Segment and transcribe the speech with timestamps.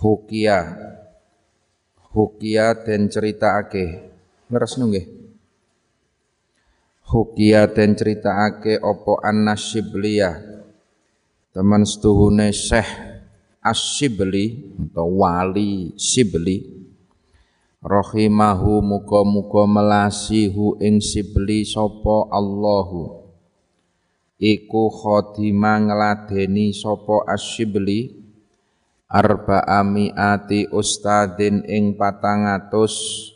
[0.00, 0.58] Hukia.
[2.14, 3.84] Hukia den ake
[4.50, 5.06] Leres nggih.
[7.10, 10.54] Hukia den ake opo an-Nasyibliyah
[11.54, 12.90] Teman setuhune Syekh
[13.62, 16.74] Asyibli atau wali Sibli
[17.78, 23.28] Rahimahu muga-muga melasihu ing Sibli sopo Allahu.
[24.40, 25.76] Iku khotima
[26.72, 28.23] sopo Asyibli
[29.14, 33.30] arba'amiati ustadin ing patangatus.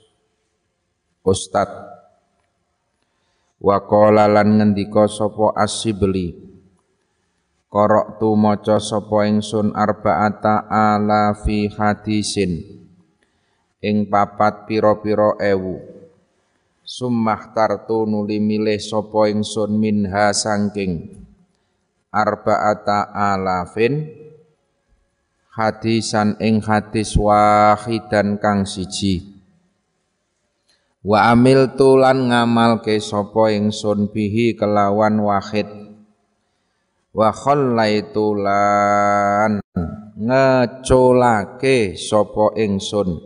[1.22, 1.70] Ustad.
[3.62, 6.34] Wa qala lan ngendika sapa asibli
[7.68, 12.58] korok tu maca sapa ingsun arba'ata ala fi hadisin.
[13.78, 15.78] Ing papat pira-pira ewu.
[16.82, 21.22] Summah tartu nuli milih sapa ingsun minha sangking
[22.08, 24.17] arba'ata alafin
[25.58, 29.26] hadisan ing hadis wahidan kang siji.
[31.02, 35.66] Wa amil tulan ngamal ke sapa ingsun bihi kelawan wahid.
[37.10, 39.58] Wa khallaitu lan
[40.14, 43.18] ngeculake sapa ingsun.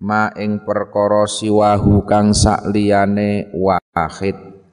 [0.00, 4.64] Ma ing perkara siwahu kang sakliyane wahid.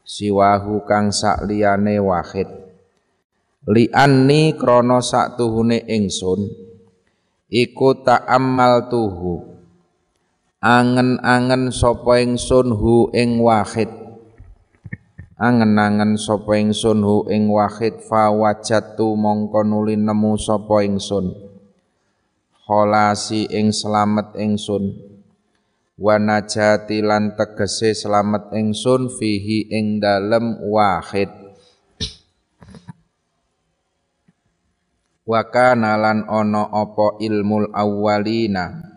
[0.00, 2.61] Siwahu kang sakliyane wahid
[3.70, 6.50] li anni krana saktuhune ingsun
[7.52, 9.52] iku ta'ammal tuhu.
[10.62, 13.90] Angen-angen sapa ingsun hu ing wahid.
[15.36, 21.34] Angen-angen sapa ingsun hu ing wahid fa wajatu mongko nuli nemu sapa ingsun.
[22.62, 24.96] Kholasi ing slamet ingsun.
[25.98, 31.41] Wa najati lan tegese slamet ingsun fihi ing dalem wahid
[35.22, 38.90] wa kana lan ana apa ilmul awwalina?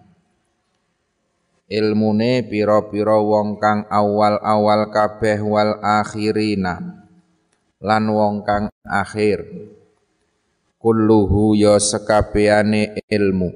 [1.66, 6.78] Ilmune pira-pira wong kang awal-awal kabeh wal akhirina
[7.82, 9.42] lan wong kang akhir.
[10.78, 13.50] Kulluhu ya sekabehane ilmu.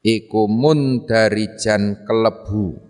[0.00, 2.80] Iku mundarijan kelebu.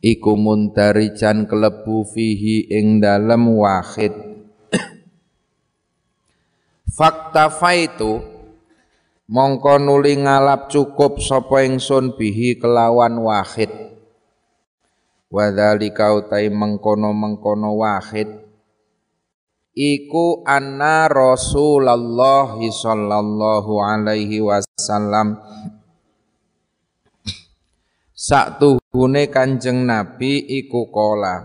[0.00, 4.33] Iku mundarijan kelebu fihi ing dalem wahid
[6.94, 8.22] Fakta faitu
[9.26, 13.66] mongko nuli ngalap cukup sapa ingsun bihi kelawan wahid.
[15.26, 18.46] Wadzalika utai mengkono-mengkono wahid.
[19.74, 25.42] Iku anna Rasulullah sallallahu alaihi wasallam.
[28.14, 31.42] Saktuhune Kanjeng Nabi iku kola.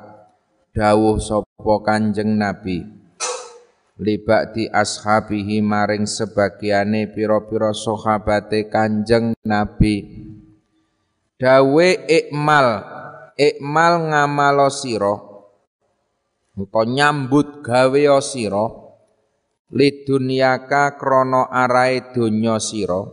[0.77, 2.98] Dawuh sapa Kanjeng Nabi
[3.99, 10.07] di ashabihi maring sebagiane pira-pira sahabate Kanjeng Nabi.
[11.35, 12.67] Dawe ikmal
[13.35, 15.15] ikmal ngamalo sira
[16.59, 18.67] utawa nyambut gawe sira
[19.71, 23.03] lidunyaka krana arahe donya sira.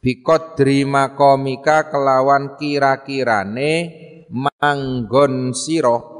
[0.00, 3.72] Biqadri makomika kelawan kira-kirane
[4.32, 6.15] manggon sira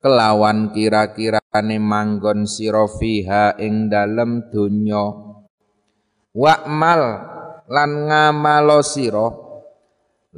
[0.00, 5.12] kelawan kira-kirane manggon sira fiha ing dalem donya.
[6.32, 7.02] Wa'mal
[7.68, 9.28] lan ngamalo sira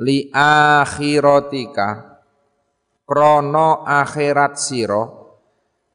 [0.03, 1.89] li akhiratika
[3.07, 5.05] krana akhirat sira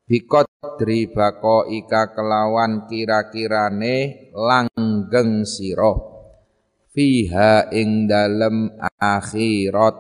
[0.08, 5.92] biqadri ika kelawan kira-kirane langgeng sira
[6.96, 8.72] fiha ing dalem
[9.02, 9.98] akhirat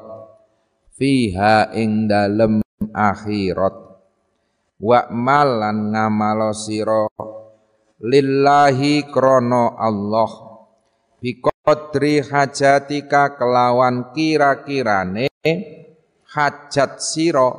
[0.96, 3.76] fiha ing dalem akhirat.
[4.78, 7.10] Wa malan ngamalo sira
[8.02, 10.32] lillahi krono Allah.
[11.18, 15.34] Biqadri hajatika kelawan kira-kirane
[16.30, 17.50] hajat sira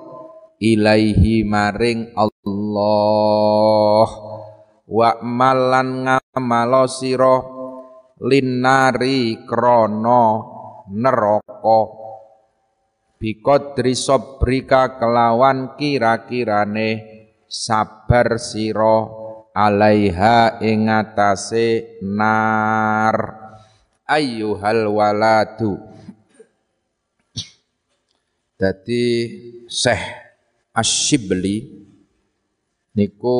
[0.62, 4.09] ilaihi maring Allah.
[4.88, 7.43] Wa malan ngamalo sira
[8.23, 10.23] linari krono
[10.94, 11.98] neraka
[13.19, 16.91] biqadri sabrika kelawan kira-kirane
[17.50, 19.11] sabar sira
[19.53, 23.47] alaiha ing atase nar.
[24.09, 25.76] Ayyuhal waladu.
[28.59, 29.06] Dadi
[29.69, 30.03] Syekh
[30.73, 31.69] Asyibli
[32.97, 33.38] niku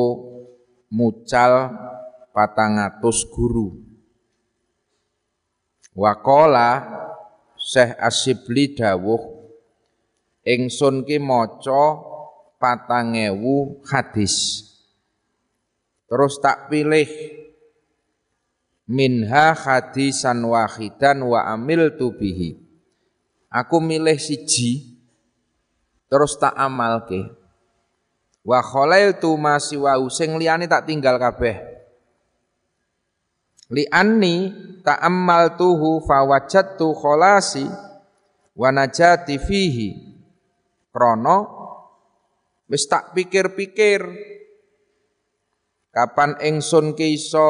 [0.93, 1.73] mucal
[2.31, 3.75] patangatus guru.
[5.97, 6.69] Wakola
[7.57, 9.38] Syekh Asyibli dawuh
[10.49, 12.01] ingsun ki maca
[12.57, 14.65] patang ewu hadis.
[16.09, 17.37] Terus tak pilih.
[18.89, 22.57] Minha hadisan wahidan wa amil tubihi
[23.53, 24.97] aku milih siji
[26.09, 27.37] terus tak amalke.
[28.45, 28.65] Wa
[29.21, 31.59] tu masih wa sing liyane tak tinggal kabeh.
[33.69, 34.49] Li anni
[34.81, 37.69] ta'ammaltuhu fawajadtu kholasi
[38.57, 40.08] wa najati fihi
[40.89, 41.45] krana
[42.69, 44.05] wis tak pikir-pikir
[45.89, 47.49] kapan ingsun ki iso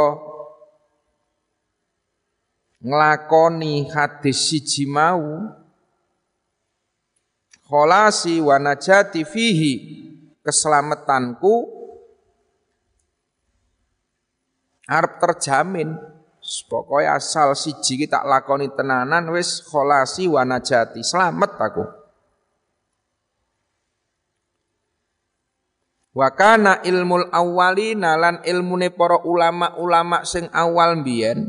[2.79, 5.43] nglakoni hadis siji mau
[7.67, 9.73] kholasi wa najati fihi
[10.41, 11.79] keselamatanku
[14.89, 15.93] arep terjamin.
[16.39, 21.98] Pokoknya asal siji kita lakoni tenanan wis kholasi wa najati selamat aku
[26.19, 31.47] Wakana ilmul awwalina lan ilmune para ulama-ulama sing awal mbiyen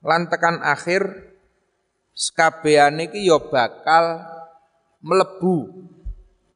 [0.00, 1.28] lan tekan akhir
[2.16, 4.24] sekabehane iki ya bakal
[5.04, 5.84] melebu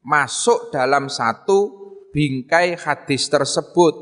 [0.01, 1.69] masuk dalam satu
[2.09, 4.01] bingkai hadis tersebut.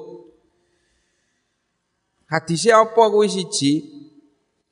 [2.31, 3.83] Hadisnya apa kuwi siji?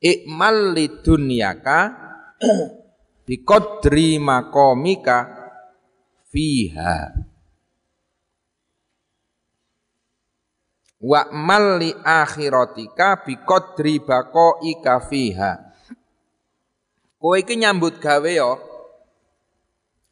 [0.00, 1.92] Ikmal lidunyaka
[3.28, 5.28] biqadri maqamika
[6.32, 7.28] fiha.
[11.00, 15.52] Wa mal li akhiratika biqadri baqaika fiha.
[17.16, 18.52] Kowe iki nyambut gawe ya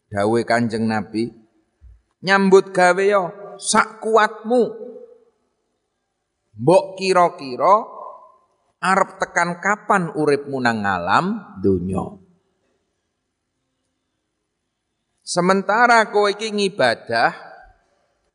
[0.09, 1.29] Dawe Kanjeng Nabi,
[2.25, 3.29] nyambut gawe yo
[3.61, 4.89] sak kuatmu.
[6.59, 7.85] Mbok kira-kira
[8.81, 12.17] arep tekan kapan uripmu nang alam donya.
[15.21, 17.37] Sementara kowe iki ngibadah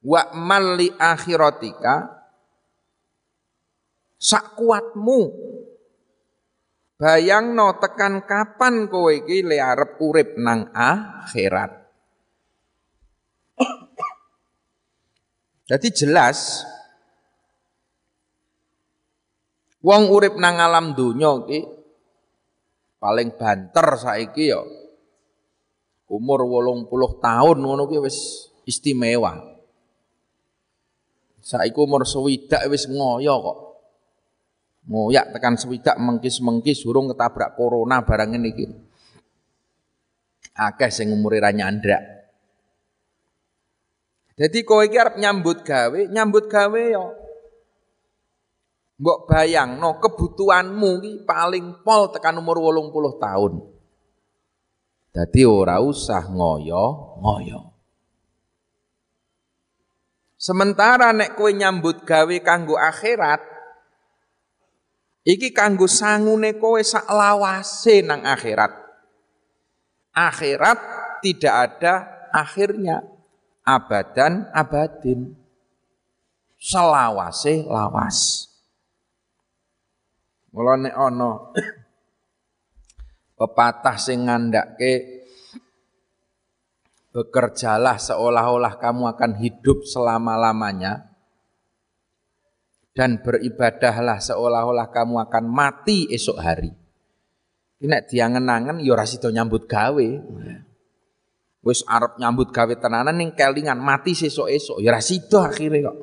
[0.06, 2.23] wa mali akhiratika
[4.24, 5.44] sak kuatmu
[7.04, 11.84] Bayangno tekan kapan kowe iki le arep urip nang akhirat.
[15.68, 16.64] Jadi jelas
[19.84, 21.60] wong urip nang alam donya iki
[23.04, 24.64] paling banter saiki ya
[26.08, 26.88] umur 80
[27.20, 29.60] tahun ngono ki wis istimewa.
[31.44, 33.58] Saiki umur swidak wis ngoyo kok
[34.88, 38.66] ngoyak tekan swidak mengkis-mengkis urung ketabrak corona barang ini iki.
[40.54, 42.04] Akeh sing umure ra nyandrak.
[44.34, 47.06] Jadi kowe iki arep nyambut gawe, nyambut gawe ya.
[48.98, 53.54] Mbok bayangno kebutuhanmu iki paling pol tekan umur 80 tahun.
[55.14, 57.70] Jadi ora usah ngoyo-ngoyo.
[60.34, 63.53] Sementara nek kowe nyambut gawe kanggo akhirat,
[65.24, 68.76] Iki kanggo sangune kowe sak lawase nang akhirat.
[70.12, 70.80] Akhirat
[71.24, 71.94] tidak ada
[72.36, 73.00] akhirnya.
[73.64, 75.32] Abadan abadin.
[76.60, 78.52] Selawase lawas.
[80.52, 81.32] Mula nek ana
[83.40, 85.24] pepatah sing ngandake
[87.16, 91.13] bekerjalah seolah-olah kamu akan hidup selama-lamanya
[92.94, 96.72] dan beribadahlah seolah-olah kamu akan mati esok hari.
[97.84, 100.08] Ini diangen-angen ya ora nyambut gawe.
[101.64, 105.98] Wis arep nyambut gawe tenanan ning kelingan mati sesuk-esuk ya ora sida akhire kok.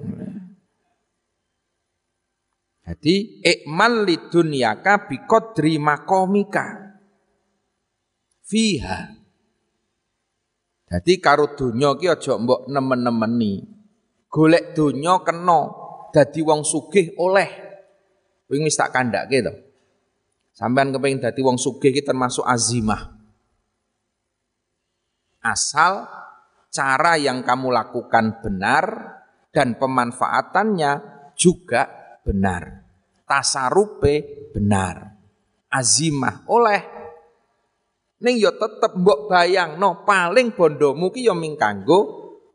[2.90, 6.98] Jadi ikmal lidunyaka biqadri maqamika
[8.50, 9.14] fiha.
[10.90, 13.62] Jadi karo donya ki aja mbok nemen-nemeni.
[14.26, 15.79] Golek donya kena
[16.12, 17.48] dadi wong sugih oleh.
[18.46, 19.54] Kuwi wis tak kandhake to.
[20.54, 23.16] Sampean kepengin dadi wong sugih iki termasuk azimah.
[25.40, 26.04] Asal
[26.68, 28.84] cara yang kamu lakukan benar
[29.50, 30.92] dan pemanfaatannya
[31.34, 31.88] juga
[32.22, 32.84] benar.
[33.24, 35.16] Tasarupe benar.
[35.70, 37.00] Azimah oleh
[38.20, 42.00] ning ya tetep mbok bayangno paling bondomu ki ya ming kanggo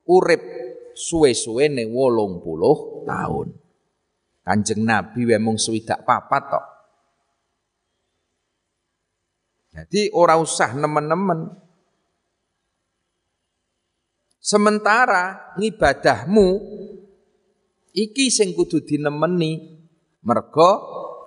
[0.06, 0.65] urip
[0.96, 3.48] suwe-suwe ning 80 tahun.
[4.46, 6.66] Kanjeng Nabi wae mung swidak papat tok.
[9.76, 11.52] Jadi ora usah nemen-nemen.
[14.40, 16.48] Sementara ngibadahmu
[17.92, 19.76] iki sing kudu dinemeni
[20.24, 20.72] mergo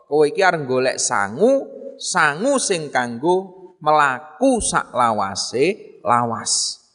[0.08, 1.66] kowe iki arep golek sangu,
[2.00, 6.87] sangu sing kanggo melaku sak lawase lawas.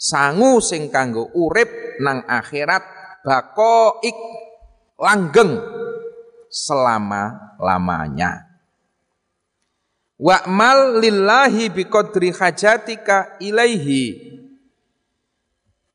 [0.00, 2.80] Sangu sing kanggo urip nang akhirat
[4.00, 4.16] ik
[4.96, 5.60] langgeng
[6.48, 8.48] selama-lamanya.
[10.16, 14.40] Wa'mal lillahi biqadri hajatika ilaihi.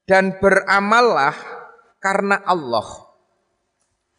[0.06, 1.34] Dan beramallah
[1.98, 3.10] karena Allah.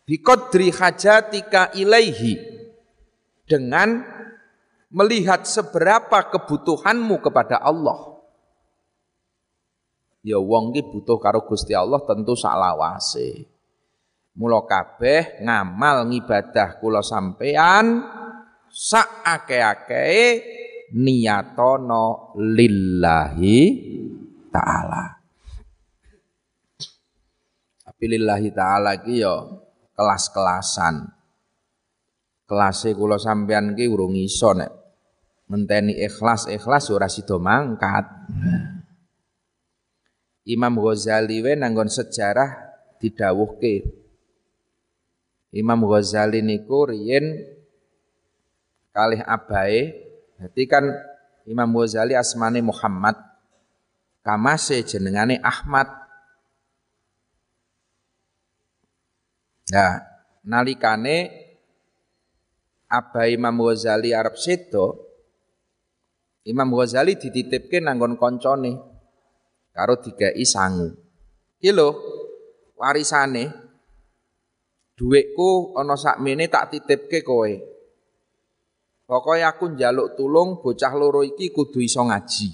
[0.03, 2.43] Biqadri hajatika ilaihi.
[3.47, 4.03] Dengan
[4.91, 8.16] melihat seberapa kebutuhanmu kepada Allah.
[10.27, 13.47] Ya wong ki butuh karo Gusti Allah tentu saklawase.
[14.35, 18.03] Mula kabeh ngamal ngibadah kula sampean
[18.67, 20.11] sak ake-ake
[20.99, 23.59] niyatono lillahi
[24.51, 25.05] ta'ala.
[27.87, 29.47] Tapi lillahi ta'ala ki ya
[29.95, 31.07] kelas-kelasan.
[32.51, 34.75] Kelase kula sampean ki urung iso nek
[35.47, 38.05] ngenteni ikhlas-ikhlas ora sida mangkat.
[40.47, 42.55] Imam Ghazali we nanggon sejarah
[43.03, 43.83] didhawuhke.
[45.51, 47.35] Imam Ghazali niku riyen
[48.95, 50.07] kalih abae.
[50.39, 50.85] Jadi kan
[51.51, 53.19] Imam Ghazali asmane Muhammad.
[54.23, 55.87] Kamase jenengane Ahmad.
[59.67, 59.99] Nah,
[60.47, 61.47] nalikane
[62.87, 65.11] abai Imam Ghazali Arab sedo
[66.47, 68.96] Imam Ghazali dititipke nanggon koncone
[69.77, 70.97] karo digai sangu.
[71.61, 71.89] Iki lho
[72.81, 73.53] warisane
[74.97, 77.53] dhuwitku ana sakmene tak titipke kowe.
[79.07, 82.49] Pokoknya aku njaluk tulung bocah loro iki kudu iso ngaji.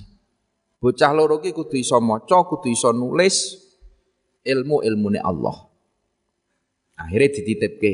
[0.83, 3.57] Bocah loro iki kudu iso maca, kudu iso nulis
[4.45, 5.57] ilmu-ilmune Allah.
[6.99, 7.93] Akhirnya dititipke.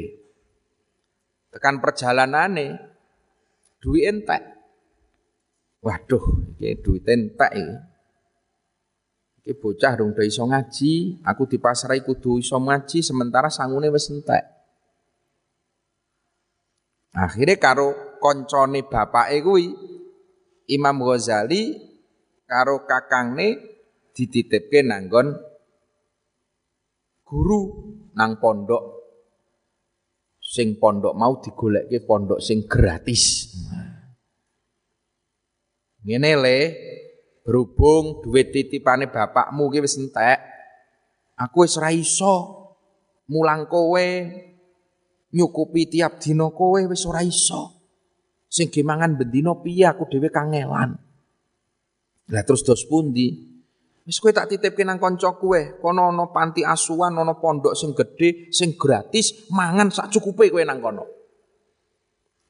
[1.54, 2.66] Tekan perjalanane
[3.78, 4.42] duit entek.
[5.78, 7.87] Waduh, iki duit entek iki.
[9.48, 14.44] Iki bocah dong iso ngaji, aku dipasrai kudu iso ngaji sementara sangune wis entek.
[17.16, 19.72] Akhirnya karo koncone bapake kuwi
[20.68, 21.80] Imam Ghazali
[22.44, 23.56] karo kakangne
[24.12, 25.32] dititipke nanggon
[27.24, 27.88] guru
[28.20, 28.84] nang pondok
[30.44, 33.48] sing pondok mau digolekke pondok sing gratis.
[36.04, 36.58] Ngene le,
[37.48, 40.36] berhubung duit titipane bapakmu ki wis entek,
[41.40, 42.36] aku wis ora iso
[43.32, 44.08] mulang kowe
[45.32, 47.80] nyukupi tiap dina kowe wis ora iso.
[48.52, 50.92] Sing gemangan bendino piye aku dhewe kangelan.
[52.28, 53.32] Lah terus dos pundi?
[54.04, 58.52] Wis kowe tak titipke nang kanca kowe, kono ana panti asuhan, ana pondok sing gedhe,
[58.52, 61.04] sing gratis, mangan sak cukupe kowe nang kono.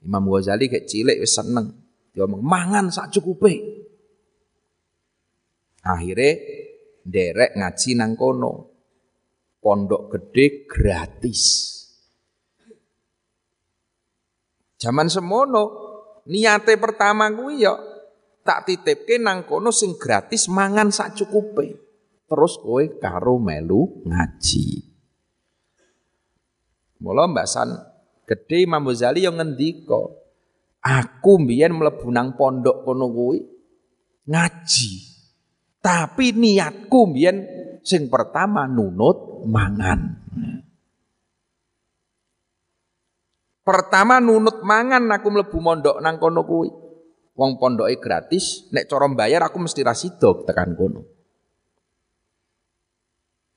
[0.02, 1.70] Imam Ghazali kayak cilik wis seneng.
[2.10, 3.77] Dia ngomong mangan sak cukupe.
[5.88, 6.36] Akhirnya
[7.00, 8.52] derek ngaji nang kono.
[9.58, 11.42] Pondok gede gratis.
[14.78, 15.88] Zaman semono
[16.28, 17.72] Niate pertama kuwi ya
[18.44, 21.80] tak titipke nang kono sing gratis mangan sak cukupe.
[22.28, 24.84] Terus kowe karo melu ngaji.
[27.00, 27.72] Mula Mbak San
[28.28, 29.96] gede Imam Ghazali yang ngendika,
[30.84, 33.40] aku mbiyen mlebu nang pondok kono kuwi
[34.28, 35.07] ngaji.
[35.78, 37.36] Tapi niatku mbiyen
[37.86, 40.00] sing pertama nunut mangan.
[43.62, 46.70] Pertama nunut mangan aku mlebu mondok nang kono kuwi.
[47.38, 51.06] Wong pondoke gratis, nek cara bayar aku mesti ra tekan kono.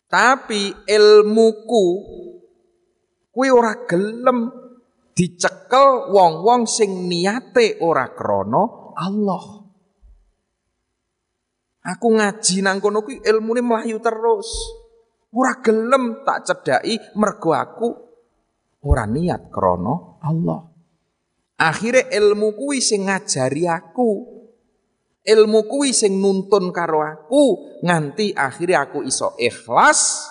[0.06, 1.86] Tapi ilmuku
[3.32, 4.52] kuwi ora gelem
[5.16, 9.61] dicekel wong-wong sing niate ora krana Allah.
[11.82, 14.78] Aku ngaji nang kono kuwi ilmune mlayu terus.
[15.34, 17.90] Ora gelem tak cedhaki mergo aku
[18.86, 20.62] ora niat krono Allah.
[21.62, 24.42] Akhirnya ilmu kuwi sing ngajari aku.
[25.22, 30.26] Ilmu kuwi sing nuntun karo aku nganti akhirnya aku iso ikhlas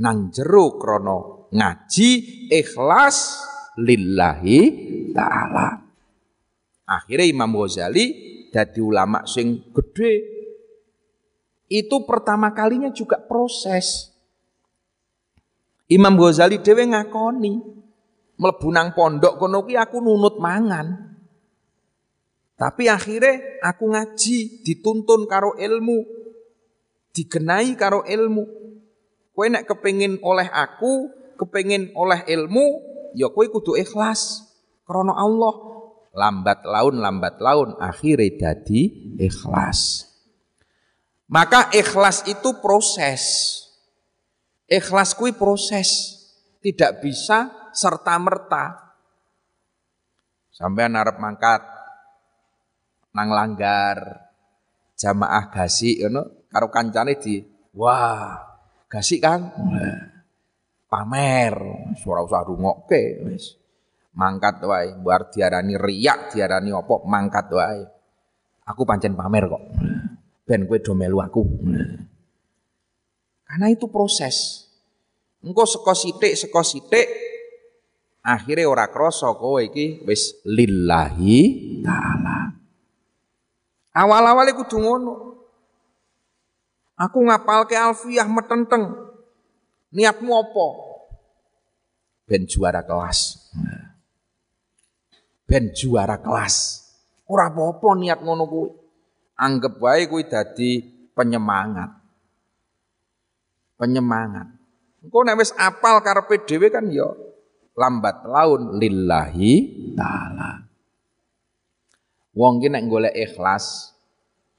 [0.00, 2.10] nang jero krono ngaji
[2.48, 3.16] ikhlas
[3.76, 4.60] lillahi
[5.12, 5.84] taala.
[6.88, 10.28] Akhirnya Imam Ghazali jadi ulama sing gede.
[11.72, 14.12] Itu pertama kalinya juga proses
[15.88, 17.52] Imam Ghazali dhewe ngakoni
[18.36, 21.12] mlebu nang pondok kono kuwi aku nunut mangan.
[22.56, 25.98] Tapi akhirnya aku ngaji, dituntun karo ilmu,
[27.10, 28.44] digenai karo ilmu.
[29.34, 31.10] Kowe nek kepengin oleh aku,
[31.42, 32.66] kepengin oleh ilmu,
[33.18, 34.46] ya kowe kudu ikhlas
[34.86, 35.71] krana Allah.
[36.12, 40.12] Lambat laun lambat laun akhirnya dadi ikhlas.
[41.32, 43.22] Maka ikhlas itu proses.
[44.68, 46.20] Ikhlas kui proses.
[46.60, 48.92] Tidak bisa serta merta.
[50.52, 51.64] Sampai narap mangkat
[53.12, 54.28] nang langgar
[54.96, 57.44] jamaah gasi ngono karo kancane di
[57.76, 58.40] wah
[58.88, 59.52] gasi kan
[60.88, 61.54] pamer
[61.96, 63.61] suara usah rungokke wis
[64.12, 67.82] mangkat wae buar diarani riak diarani opo mangkat wae
[68.68, 69.62] aku pancen pamer kok
[70.46, 71.42] ben kowe do melu aku.
[73.46, 74.68] Karena itu proses.
[75.42, 77.08] Engko seko sithik seko sithik
[78.22, 81.40] akhirnya ora krasa kowe iki wis lillahi
[81.82, 82.52] taala.
[83.92, 85.14] Awal-awal kudu ngono.
[86.96, 88.94] Aku ngapalke alfiyah metenteng.
[89.92, 90.66] Niatmu apa?
[92.24, 93.50] Ben juara kelas.
[95.52, 96.80] Ben juara kelas.
[97.28, 98.72] Ora apa-apa niat ngono kuwi
[99.36, 100.80] anggap wae kuwi dadi
[101.12, 101.92] penyemangat.
[103.76, 104.48] Penyemangat.
[105.04, 107.04] Engko nek wis apal karepe dhewe kan ya
[107.76, 109.52] lambat laun lillahi
[109.92, 110.64] taala.
[112.32, 113.92] Wong ki nek golek ikhlas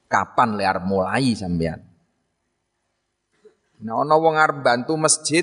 [0.06, 1.82] kapan liar mulai sampean?
[3.82, 5.42] Nah ana wong arep bantu masjid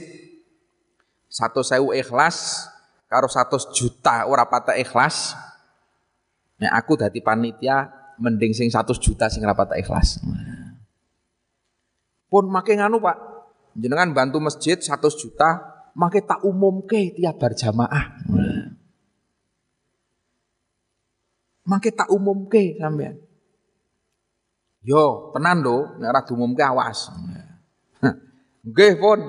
[1.27, 2.71] satu sewu ikhlas
[3.11, 5.35] karo satu juta ora patah ikhlas.
[6.63, 7.91] Nek aku dadi panitia
[8.23, 10.23] mending sing 100 juta sing rapat ikhlas.
[12.31, 13.19] Pun makin nganu Pak,
[13.75, 15.59] jenengan bantu masjid 100 juta,
[15.99, 18.23] makin tak umumke tiap berjamaah.
[21.67, 23.19] Makin tak umumke sampean.
[24.81, 27.11] Yo, tenan do, nek ora diumumke awas.
[28.69, 29.21] Nggih pun.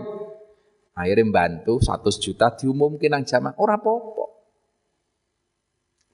[0.91, 4.25] Akhirnya bantu 100 juta diumumke nang jamaah, ora apa-apa.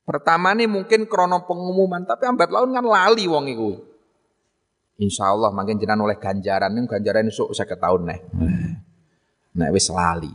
[0.08, 3.72] Pertama nih mungkin krono pengumuman, tapi ambat laun kan lali wong iku.
[4.98, 8.20] Insya Allah makin jenengan oleh ganjaran nih ganjaran esuk saya tahun nih.
[9.58, 10.32] Nek wis lali.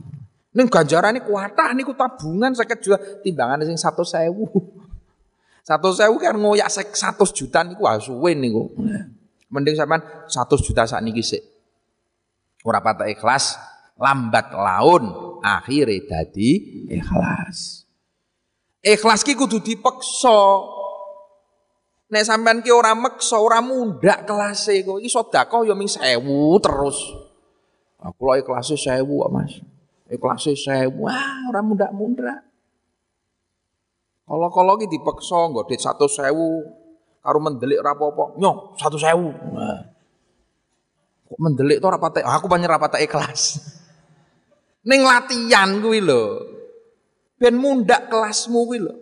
[0.52, 4.46] Ganjaran ini kuatah niku tabungan saya juta timbangan sing satu sewu.
[5.62, 8.74] Satu sewu kan ngoyak satu juta niku asuwe niku.
[9.46, 11.38] Mending sampean satu juta saat niki sik.
[12.66, 13.54] Ora patah ikhlas,
[14.02, 15.04] lambat laun
[15.38, 17.86] akhirnya dadi ikhlas.
[18.82, 20.38] Ikhlas ki kudu dipeksa.
[22.12, 25.00] Nek sampean ki ora meksa, ora mundak kelase kok.
[25.00, 26.18] Iki sedekah ya ming 1000
[26.60, 26.98] terus.
[28.02, 29.62] Aku lho ikhlase 1000 kok, Mas.
[30.10, 30.92] Ikhlase 1000.
[30.98, 32.52] Wah, ora mundak-mundak.
[34.28, 36.36] Kalau-kalau ki dipeksa nggo dit 100.000
[37.22, 38.36] karo mendelik ora apa-apa.
[38.36, 39.56] Nyoh, 100.000.
[39.56, 39.80] Nah.
[41.32, 42.28] Kok mendelik to ora patek?
[42.28, 43.71] Aku pancen ora patek ikhlas.
[44.82, 46.42] Ning latihan kuwi lho
[47.38, 48.94] ben mundak kelasmu kuwi lho.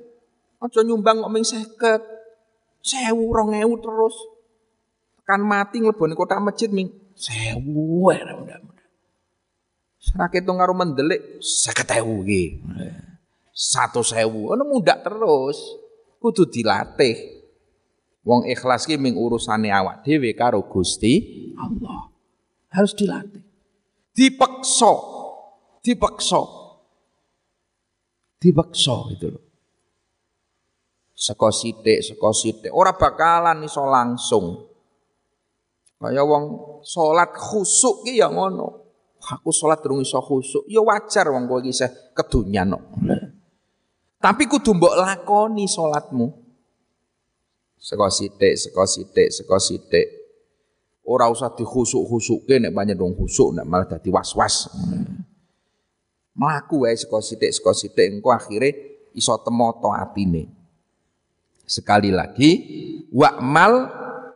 [0.61, 2.21] Aja nyumbang kok ming 50.
[2.81, 4.17] 1000 2000 terus.
[5.25, 7.61] Kan mati nglebone kota masjid ming 1000
[8.05, 8.89] wae mudah-mudah.
[10.01, 12.45] Sarak itu karo mendelik 50000 iki.
[13.53, 14.53] 100000.
[14.53, 15.61] Ono mundak terus.
[16.21, 17.17] Kudu dilatih.
[18.21, 21.25] Wong ikhlas ki ming urusane awak dhewe karo Gusti
[21.57, 22.13] Allah.
[22.69, 23.41] Harus dilatih.
[24.13, 25.20] Dipeksa.
[25.81, 26.61] Dipeksa
[28.41, 29.45] dipaksa gitu loh.
[31.13, 34.65] Seko sithik, seko sithik, ora bakalan iso langsung.
[36.01, 36.45] Kaya wong
[36.81, 38.89] salat khusuk ki ya ngono.
[39.21, 42.29] Aku salat durung iso khusuk, ya wajar wong kowe iki kok.
[44.21, 46.27] Tapi kudu mbok lakoni salatmu.
[47.77, 50.09] Seko sithik, seko sithik, seko sithik.
[51.05, 54.73] Ora usah banyak dong khusuk nek malah dadi was-was.
[56.39, 58.71] Melaku wae saka sithik saka sithik engko akhire
[59.19, 60.47] iso temoto atine.
[61.67, 62.51] Sekali lagi
[63.11, 63.75] wa'mal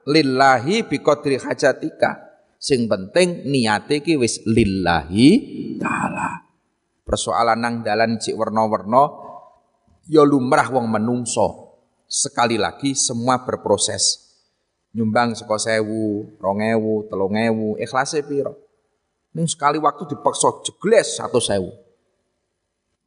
[0.07, 2.23] lillahi biqadri hajatika.
[2.59, 5.29] Sing penting niate ki wis lillahi
[5.77, 6.49] taala.
[7.05, 9.05] Persoalan nang dalan cik werna-werna
[10.09, 11.77] ya lumrah wong menungso.
[12.09, 14.23] Sekali lagi semua berproses.
[14.95, 17.35] Nyumbang saka sewu, rong ewu, telung
[18.25, 18.55] piro.
[19.35, 21.84] Ini sekali waktu dipaksa jegles satu sewu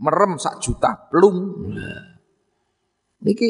[0.01, 1.67] merem sak juta plung.
[3.25, 3.49] Niki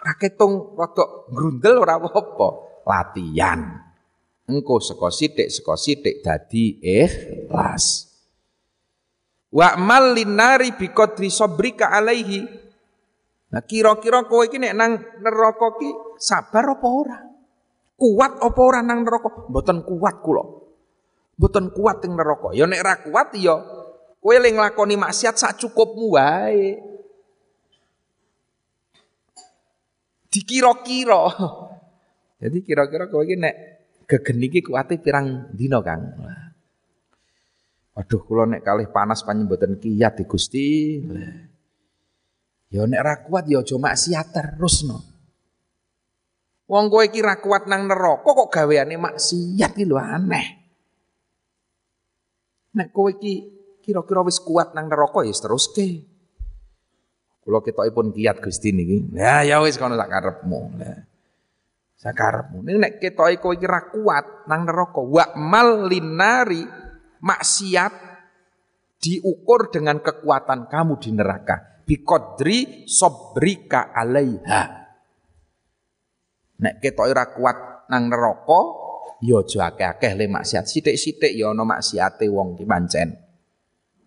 [0.00, 2.48] raketung rada grundel ora apa-apa,
[2.88, 3.60] latihan.
[4.50, 8.10] Engko saka sithik saka sithik dadi ikhlas.
[9.50, 11.30] Wa mal linari bi qadri
[11.78, 12.40] alaihi.
[13.50, 17.18] Nah kira-kira kowe iki nang neraka ki sabar apa ora?
[17.98, 19.50] Kuat apa ora nang neraka?
[19.50, 20.44] Mboten kuat kula.
[21.38, 22.54] Mboten kuat ing neraka.
[22.54, 23.58] Ya nek ra kuat ya
[24.20, 26.76] kowe le nglakoni maksiat sak cukupmu wae.
[30.30, 31.24] Dikira-kira.
[32.38, 33.54] Jadi kira-kira kowe iki nek
[34.06, 36.20] gegen iki kuwate pirang dina, Kang?
[37.96, 40.68] Aduh kula nek kalih panas panjen mboten kiyat di Gusti.
[42.70, 45.02] Ya nek ra kuat ya aja maksiat terus no.
[46.70, 50.46] Wong kowe iki ra kuat nang neraka kok gaweane maksiat iki lho aneh.
[52.78, 56.06] Nek kowe iki kira-kira wis kuat nang neraka ya teruske.
[57.40, 59.16] Kula ketokipun kiat Gusti niki.
[59.16, 60.60] Ya ya wis kono sak karepmu.
[60.76, 60.98] Lah.
[62.00, 62.64] Sakarepmu.
[62.64, 66.64] Ning nek ketoke kowe iki ra kuat nang neraka, wa mal linari
[67.20, 67.92] maksiat
[69.00, 74.62] diukur dengan kekuatan kamu di neraka bikodri sobrika alaiha
[76.60, 78.60] nek kita ora kuat nang neraka
[79.24, 83.08] ya aja akeh-akeh le maksiat sithik-sithik ya ana maksiate wong ki pancen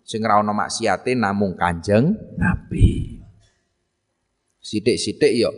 [0.03, 3.19] sing ora ana maksiate namung Kanjeng Nabi.
[4.63, 5.51] Sithik-sithik ya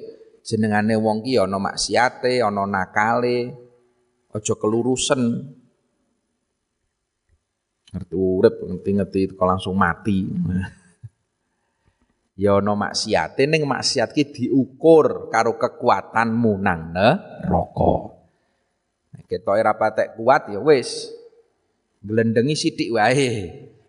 [0.46, 3.54] jenengane wong ki ya ana maksiate ana nakale
[4.34, 5.22] aja kelurusen
[7.90, 10.20] ngerti urip ngerti-ngerti kok langsung mati.
[12.36, 18.12] Ya ana maksiate ning maksiat ki diukur karo kekuatanmu nang neraka.
[19.24, 21.16] Ketoke ora patek kuat ya wis
[22.04, 23.32] glendengi sithik wae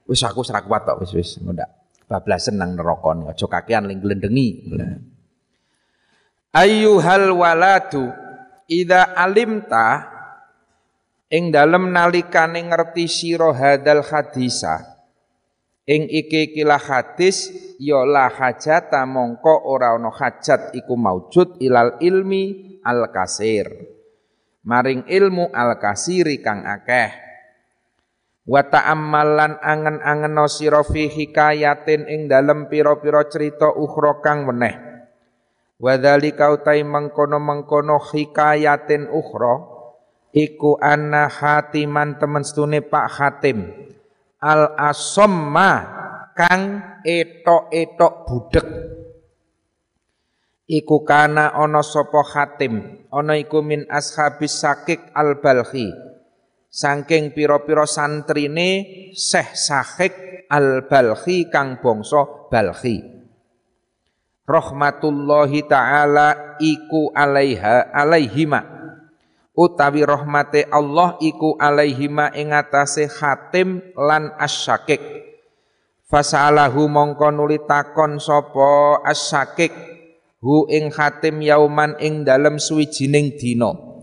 [0.07, 1.31] wis aku ora kuat tok wis wis.
[1.43, 1.71] Ndak
[2.07, 4.67] bablasen nang neraka aja kakean ling glendengi.
[6.55, 8.09] Ayyuhal waladu
[8.71, 10.09] idza alimta
[11.29, 14.97] ing dalem nalikane ngerti sira hadal hadisa.
[15.87, 17.47] Ing iki kila hadis
[17.79, 23.71] ya la hajata mongko ora ana hajat iku maujud ilal ilmi al kasir
[24.67, 27.26] maring ilmu al kasiri kang akeh
[28.47, 34.75] wa ta'ammalan angen-angen sira fi hikayatin ing dalem pira-pira cerita ukhra kang weneh
[35.83, 39.67] wa dzalika utai mengkono-mengkono hikayatin ukhra
[40.31, 43.67] iku anna hatiman temen stune Pak Hatim
[44.39, 45.71] al asomma
[46.39, 46.63] kang
[47.03, 48.69] etok-etok budek
[50.71, 56.06] iku kana ana sapa Hatim ana iku min ashabis sakik al balhi
[56.77, 58.85] saking pira-pira santrine
[59.17, 60.13] Syekh Sakik
[60.53, 63.01] al balhi kang bangsa balhi
[64.47, 68.77] rahmatullahi taala iku alaiha alaihima.
[69.57, 75.01] Utawi rahmate Allah iku alaihima ing atase Hatim lan Asyakik
[76.13, 79.73] fasalahu mongko nuli takon sapa Asyakik
[80.45, 83.96] hu ing Hatim yauman ing dalem suwijining dina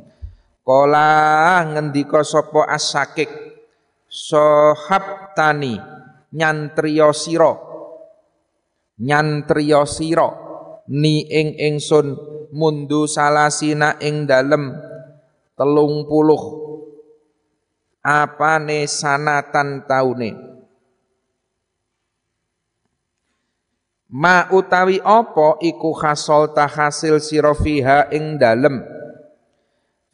[0.63, 3.27] Kala ngendika sapa Asyakik
[5.35, 5.75] tani
[6.31, 7.51] nyantriya sira.
[9.03, 10.29] Nyantriya sira.
[10.87, 12.15] Ni ing ingsun
[12.55, 14.71] mundu salasina ing dalem
[15.59, 16.63] telung puluh.
[18.03, 20.31] Apane sanatan taune?
[24.13, 29.02] Ma utawi apa iku hasol hasil sira fiha ing dalem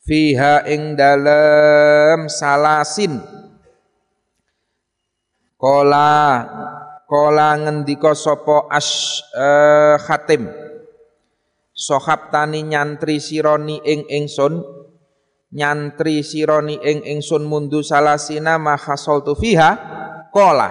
[0.09, 3.21] fiha ing dalem salasin
[5.53, 6.41] kola
[7.05, 10.49] kola ngendika sapa as uh, khatim.
[11.73, 14.61] Sohab tani nyantri sironi ing ingsun
[15.53, 19.69] nyantri sironi ing ingsun mundu salasina ma khasaltu fiha
[20.33, 20.69] kola.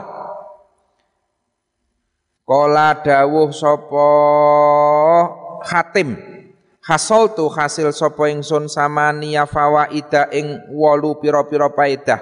[2.43, 4.09] Kola dawuh sapa
[6.89, 12.17] Hatim hasoltu hasil sapa ingsun samania fawaida ing wolu pira-pira paedah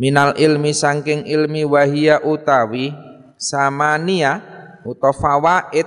[0.00, 2.96] minal ilmi sangking ilmi wahia utawi
[3.36, 4.40] samania
[4.88, 5.84] utawa fawaid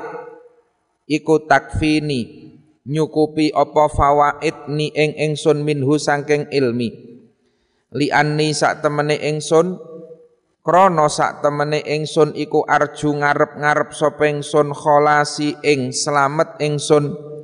[1.09, 2.53] iku takfini
[2.85, 7.17] nyukupi apa fawaid ni ing ingsun minhu sangking ilmi.
[7.97, 9.81] Li anni sak temene ingsun
[10.61, 17.34] krana sak temene ingsun iku arju ngarep-ngarep sapa ingsun kholasi ing slamet ingsun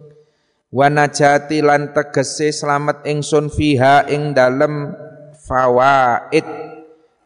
[0.71, 4.95] wa najati lan tegese slamet ingsun fiha ing dalem
[5.35, 6.47] fawaid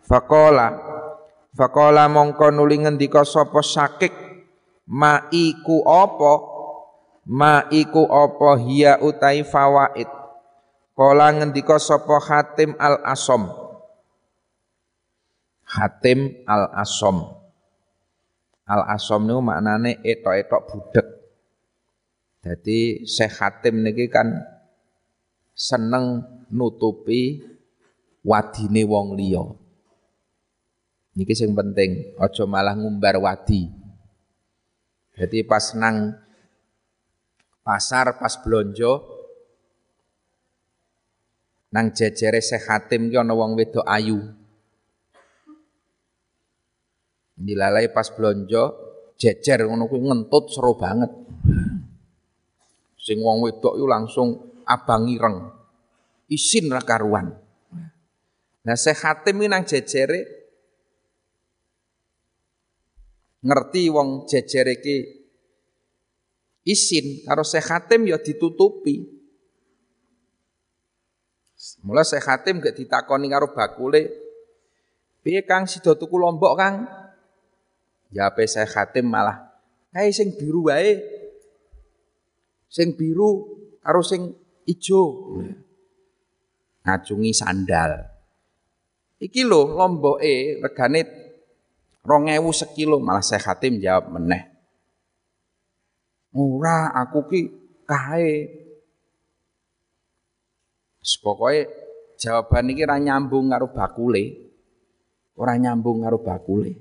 [0.03, 0.73] faqala
[1.53, 4.13] faqala mongko nuli ngendika sapa sakik
[4.89, 6.34] ma iku apa
[7.29, 10.10] ma iku apa hiya utai fawaid
[10.97, 13.65] kala ngendika sapa Hatim al Asom
[15.65, 17.25] Hatim Al-Asom.
[18.65, 21.08] Al-Asom niku maknane etok-etok budek.
[22.45, 24.29] Jadi Syekh Hatim niki kan
[25.58, 26.21] seneng
[26.53, 27.41] nutupi
[28.21, 29.41] wadine wong liya.
[31.17, 33.65] Niki sing penting, aja malah ngumbar wadi.
[35.17, 36.13] Jadi pas nang
[37.65, 39.10] pasar pas blonjo
[41.73, 44.21] nang jejere Syekh Hatim ki ana wong wedok ayu.
[47.34, 48.63] Dilalai pas blonjo
[49.17, 51.10] jejer ngono kuwi ngentut seru banget.
[53.06, 54.34] Sing wong wedok itu langsung
[54.65, 55.46] abang ireng.
[56.26, 57.38] Isin ra karuan.
[58.65, 60.26] Nah Syekh Hatim nang jejere
[63.46, 65.06] ngerti wong jejer iki
[66.65, 69.06] isin karo Syekh Hatim ya ditutupi.
[71.86, 74.10] Mula Syekh Hatim gak ditakoni karo bakule,
[75.22, 76.89] "Piye Kang sida tuku lombok Kang?"
[78.18, 79.46] Ape Syekh Hatim malah,
[79.94, 81.14] "Kae sing biru wae."
[82.76, 84.36] Sing biru karo sing
[84.68, 85.32] ijo.
[86.84, 88.04] Ngacungi sandal.
[89.16, 91.02] Iki lho lomboke regane
[92.06, 94.46] Rong ewu sekilo malah saya khatim jawab meneh.
[96.38, 97.42] Ora aku ki
[97.90, 98.62] kae.
[101.02, 101.66] Pokoke
[102.22, 104.24] jawaban iki ora nyambung karo bakule.
[105.34, 106.78] Ora nyambung karo bakule.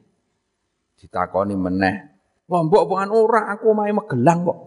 [1.01, 1.97] Ditakoni meneh.
[2.45, 4.61] Lombok bukan ora aku main megelang kok.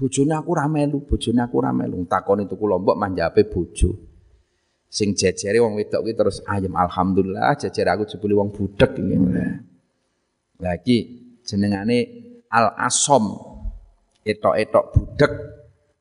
[0.00, 2.00] Bojone aku ora melu, bojone aku ora melu.
[2.08, 3.92] Takoni tuku lombok manjape bojo.
[4.88, 9.16] Sing jejere wong wedok kuwi terus ayem alhamdulillah jejer aku jebule wong budek iki.
[10.64, 10.96] Lah iki
[11.44, 11.98] jenengane
[12.48, 13.28] al asom.
[14.24, 15.32] Etok-etok budek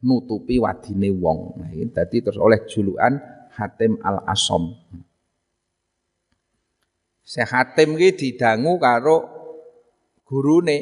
[0.08, 1.60] nutupi wadine wong.
[1.60, 3.20] Nah, ini dadi terus oleh julukan
[3.60, 4.72] Hatim al asom.
[7.28, 9.28] Syekh Hatim ki didangu karo
[10.24, 10.78] gurune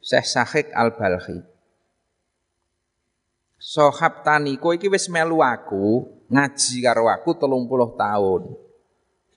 [0.00, 0.96] Syekh Sahik al
[3.60, 8.56] Sohab taniko iki wis melu aku, ngaji karo aku telung puluh tahun.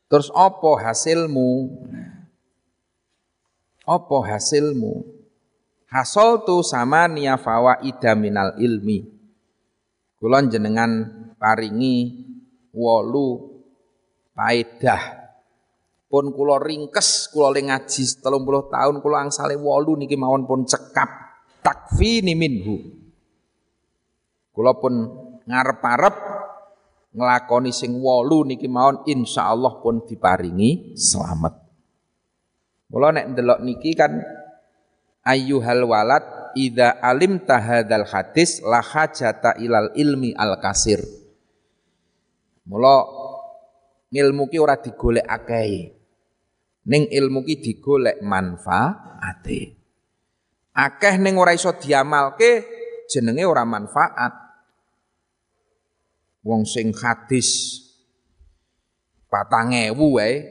[0.08, 1.68] Terus apa hasilmu?
[3.84, 5.04] Apa hasilmu?
[5.92, 9.04] Hasol tu sama niyafawa ida minal ilmi.
[10.24, 11.04] Kulon jenengan
[11.36, 12.24] paringi
[12.72, 13.60] wolu
[14.32, 15.20] paedah.
[16.08, 20.64] Pun kulo ringkes, kulo le ngaji telung puluh tahun, kulo angsale wolu niki mawon pun
[20.64, 21.12] cekap.
[21.60, 23.03] Takfi minhu.
[24.54, 24.94] Kulo pun
[25.50, 26.16] ngarep-arep
[27.14, 31.58] nglakoni sing wolu niki mawon insyaallah pun diparingi selamat.
[32.94, 34.22] Mula nek ndelok niki kan
[35.26, 41.02] ayyuhal walad idza alim tahadzal hadis la hajata ilal ilmi al kasir.
[42.70, 43.10] Mula
[44.14, 45.98] ilmu ki ora digolek akeh.
[46.94, 49.82] Ning ilmu ki digolek manfaate.
[50.78, 52.70] Akeh ning ora iso diamalke
[53.10, 54.43] jenenge ora manfaat
[56.44, 57.80] wong sing hadis
[59.32, 60.44] patang ewu wae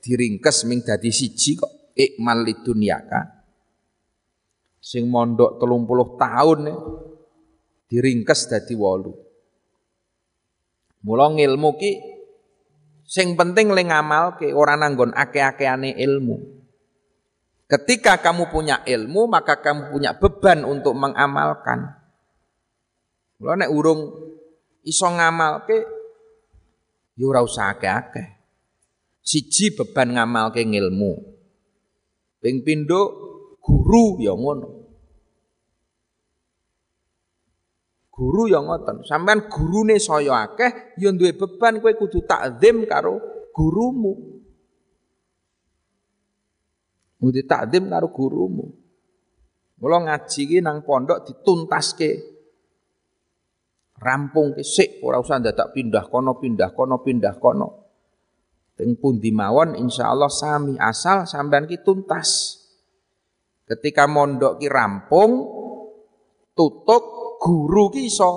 [0.00, 3.44] diringkes ming dadi siji kok ikmal lidunyaka.
[4.80, 6.72] Sing mondok telung puluh tahun
[7.86, 9.12] diringkes dadi wolu.
[11.04, 11.92] Mula ilmu ki
[13.04, 16.60] sing penting le ngamal ke ora nanggon ake-akeane ilmu.
[17.70, 21.94] Ketika kamu punya ilmu, maka kamu punya beban untuk mengamalkan.
[23.38, 24.00] Kalau nek urung
[24.84, 25.76] iso ngamalke
[27.20, 28.26] ya ora usah akeh-akeh.
[29.20, 31.12] Siji beban ngamalke ngilmu.
[32.40, 33.00] Ping pindho
[33.60, 34.68] guru ya ngono.
[38.08, 39.04] Guru ya ngoten.
[39.04, 43.20] Sampean gurune saya akeh ya duwe beban kowe kudu takzim karo
[43.52, 44.12] gurumu.
[47.20, 48.66] Kudu takzim karo gurumu.
[49.80, 52.39] Mula ngaji ki nang pondok dituntaske
[54.00, 57.68] rampung kesik ora usah dadak pindah kono pindah kono pindah kono.
[58.74, 62.58] Teng pundi mawon insyaallah sami asal sampean ki tuntas.
[63.68, 65.30] Ketika mondok ki rampung
[66.56, 68.30] tutup guru ki iso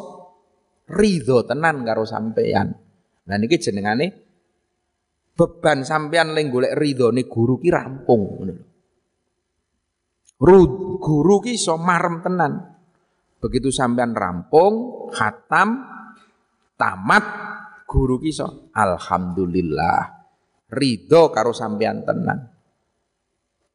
[0.91, 2.67] ridho tenan karo sampean.
[3.23, 4.23] Nah niki jenengane
[5.33, 8.53] beban sampean ling golek ridhone guru ki rampung ngono
[10.99, 12.53] guru ki iso marem tenan
[13.43, 15.83] Begitu sampean rampung, khatam,
[16.79, 17.25] tamat,
[17.83, 20.23] guru kiso, alhamdulillah.
[20.71, 22.39] Ridho karo sampean tenan.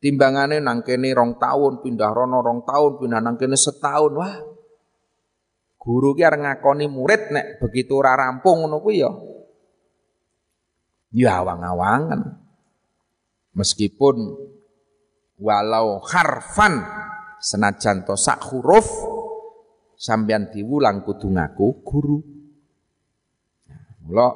[0.00, 4.12] Timbangane nang kene rong tahun, pindah rono rong tahun, pindah nang kene setahun.
[4.16, 4.36] Wah.
[5.76, 9.12] Guru ki arep ngakoni murid nek begitu ora rampung ngono ya.
[11.12, 12.40] Ya awang-awangan.
[13.52, 14.16] Meskipun
[15.44, 16.82] walau harfan
[17.36, 19.17] senajan to sak huruf
[19.98, 22.18] sampean diwulang kudu ngaku guru.
[24.06, 24.28] Mula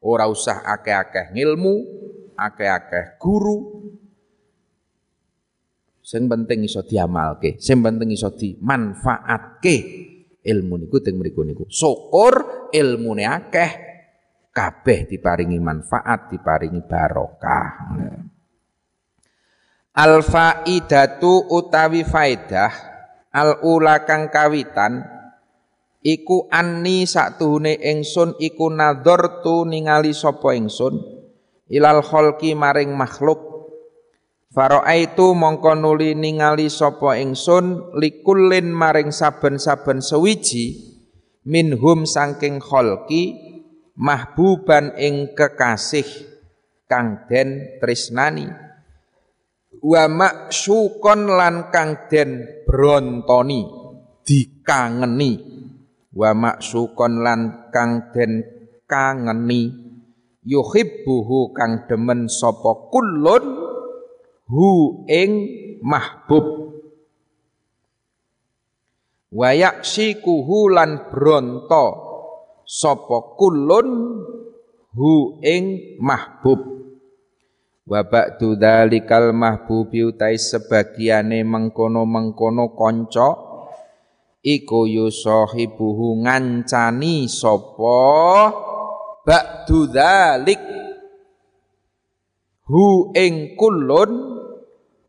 [0.00, 1.74] ora usah akeh-akeh ngilmu,
[2.34, 3.86] akeh-akeh guru.
[6.00, 9.76] Sing penting iso diamalke, sing penting iso dimanfaatke
[10.42, 11.68] ilmu niku teng mriku niku.
[11.70, 13.70] Syukur ilmune akeh
[14.50, 17.70] kabeh diparingi manfaat, diparingi barokah.
[19.94, 22.89] Al faidatu utawi faidah
[23.30, 25.06] al ula kang kawitan
[26.02, 28.72] iku anni saktuhune ingsun iku
[29.44, 31.20] tu ningali sapa ingsun
[31.70, 33.46] ilal kholqi maring makhluk.
[34.50, 40.90] Faro'aitu mongko nuli ningali sapa ingsun likullin maring saben-saben sewiji
[41.46, 43.38] minhum saking kholqi
[43.94, 46.08] mahbuban ing kekasih
[46.90, 48.50] kang den tresnani
[49.80, 53.64] wa maksukon lan kang den brontoni
[54.24, 55.32] dikangeni.
[56.10, 58.44] Wa maksukon lan kang den
[58.84, 59.72] kangeni.
[60.40, 63.44] Yuhibbuhu kang demen sapa kullun
[64.48, 64.68] hu
[65.04, 65.32] ing
[65.84, 66.46] mahbub.
[69.30, 71.86] Wa yaksikuhu lan bronto
[72.66, 73.88] sapa kullun
[74.96, 75.64] hu ing
[76.02, 76.79] mahbub
[77.86, 83.28] wa ba'du dzalikal mahbubi utai sebagiane mengkono-mengkono kanca
[84.44, 88.00] iku yusahibuhu ngancani sapa?
[89.20, 90.62] Ba'du dzalik.
[92.70, 94.40] Hu ing kullun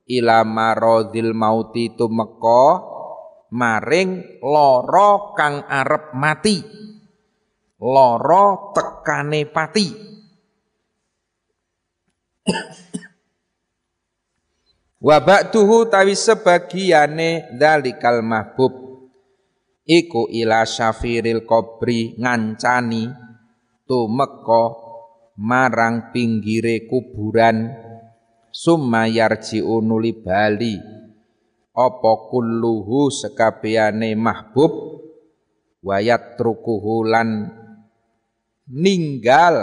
[0.10, 2.84] ila maradil mauti tumeka
[3.54, 6.58] maring lara kang arep mati
[7.80, 10.11] lara tekane pati
[15.02, 18.74] Wa ba'duhu tawi sebagiane dalikal mahbub.
[19.86, 23.10] Iku ila syafiril kubri ngancani
[23.90, 24.78] tumeka
[25.42, 27.74] marang pinggire kuburan.
[28.54, 29.82] Summa yarji'u
[30.22, 30.78] bali.
[31.72, 35.02] Apa kulluhu sekabehane mahbub?
[35.82, 36.38] Wayat
[38.70, 39.56] ninggal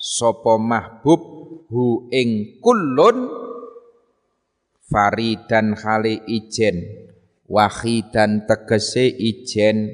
[0.00, 1.37] sapa mahbub
[1.68, 3.28] hu ing kullun
[4.88, 6.80] faridan khali ijen
[7.44, 9.92] wahidan tegese ijen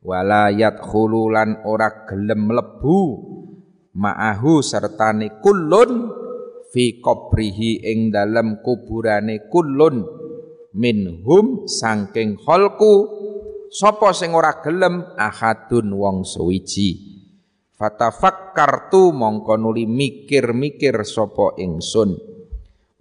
[0.00, 3.00] walayat khululan ora gelem lebu
[3.92, 6.08] ma'ahu sertane kullun
[6.72, 10.08] fi qabrihi ing dalem kuburane kullun
[10.72, 13.20] minhum sangking kholku.
[13.72, 15.00] Sapa sing ora gelem?
[15.16, 17.11] Ahadun wong suwiji
[17.82, 22.14] fatafakkartu mongko nuli mikir-mikir sapa ingsun.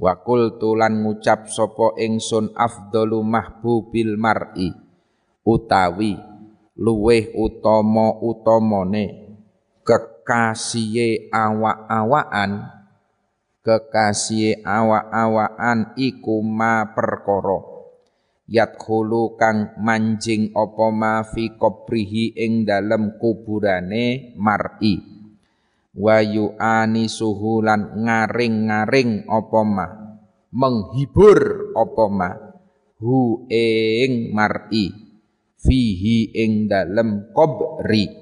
[0.01, 4.73] Wa qultu lan ngucap sapa ingsun afdalu mahbubil mar'i
[5.45, 6.17] utawi
[6.73, 9.37] luweh utama utamane
[9.85, 12.65] kekasihe awak-awakan
[13.61, 16.89] kekasihe awak-awakan iku ma
[18.51, 24.99] yadkhulu kang manjing apa ma fi qabrihi ing dalem kuburane mar'i.
[25.95, 29.87] Wa yu'anisuhu lan ngaring-ngaring apa ma.
[30.51, 32.29] Menghibur apa ma.
[32.99, 34.91] Hu ing mar'i.
[35.61, 38.21] Fihi ing dalem qabri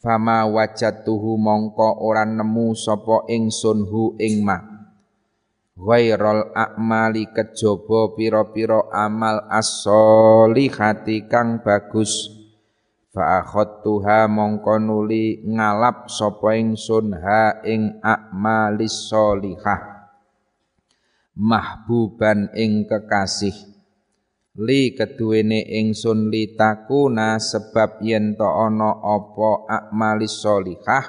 [0.00, 4.69] fama wajatuhu mongko ora nemu sapa ingsun hu ing ma
[5.80, 12.36] ghairul a'mali kejaba pira-pira amal as-solihati kang bagus.
[13.10, 20.06] Fa akhadtuha mongko nuli ngalap sapa ingsun ha ing a'malis sholihah
[21.34, 23.56] mahbuban ing kekasih.
[24.60, 31.06] Li keduwene ingsun li takuna sebab yen to ana apa a'malis sholihah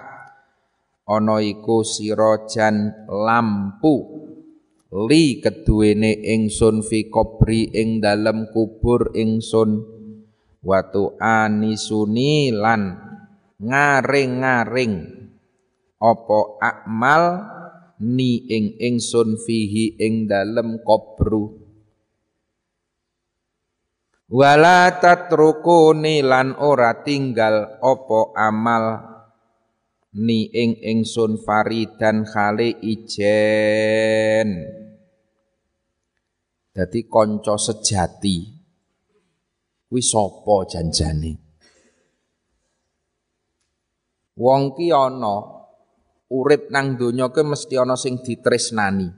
[1.05, 4.20] ana iku sirajan lampu
[4.91, 9.87] li keduwene ingsun fi kubri ing dalem kubur ingsun
[10.59, 12.99] watu anisuni lan
[13.63, 15.23] ngaring-ngaring.
[16.01, 17.23] Apa akmal
[18.01, 21.61] ni ing ingsun fihi ing dalem kubru
[24.31, 28.85] wala tatrukuni lan ora tinggal apa amal
[30.15, 34.80] ni ing ingsun faridan khali ijen
[36.71, 38.47] dadi kanca sejati
[39.91, 41.31] kuwi sapa janjane
[44.39, 45.61] wong ki ana
[46.31, 49.11] urip nang donya ke mesti ana sing ditresnani.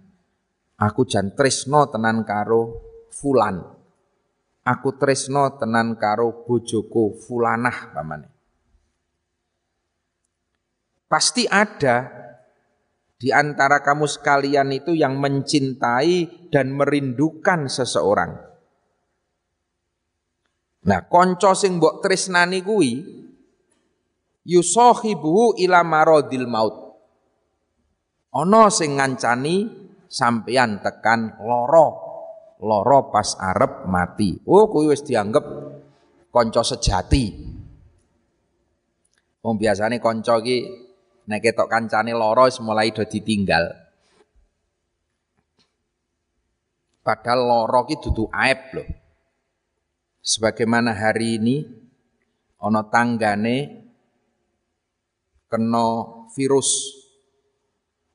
[0.82, 2.82] Aku jan tresno tenan karo
[3.14, 3.62] fulan.
[4.66, 8.28] Aku tresno tenan karo bojoku fulanah pamane.
[11.06, 12.10] Pasti ada
[13.24, 18.36] di antara kamu sekalian itu yang mencintai dan merindukan seseorang.
[20.84, 23.00] Nah, konco sing mbok tresnani kuwi
[24.44, 26.76] yusahibu ila maradil maut.
[28.36, 29.72] Ana sing ngancani
[30.12, 32.04] sampeyan tekan loro.
[32.60, 34.36] Loro pas arep mati.
[34.52, 35.48] Oh, kuwi wis dianggap
[36.28, 37.56] konco sejati.
[39.48, 40.83] Wong biasane konco ki
[41.24, 43.72] Nek ketok kancane loro mulai do ditinggal.
[47.04, 48.88] Padahal loro ki dudu aib loh.
[50.24, 51.56] Sebagaimana hari ini
[52.64, 53.84] ana tanggane
[55.52, 55.88] kena
[56.32, 56.96] virus.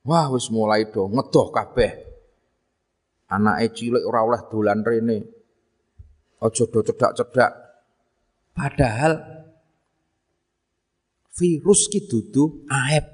[0.08, 1.92] Wah wis mulai do ngedoh kabeh.
[3.28, 5.18] Anake cilik ora oleh dolan rene.
[6.40, 7.52] Aja do cedak-cedak.
[8.56, 9.37] Padahal
[11.38, 13.06] virus ki dudu aib.